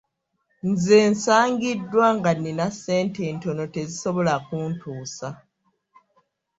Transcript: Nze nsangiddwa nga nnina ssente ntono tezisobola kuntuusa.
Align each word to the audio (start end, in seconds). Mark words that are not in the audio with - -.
Nze 0.69 0.97
nsangiddwa 1.11 2.05
nga 2.17 2.31
nnina 2.37 2.65
ssente 2.73 3.23
ntono 3.35 3.63
tezisobola 3.73 4.33
kuntuusa. 4.45 5.27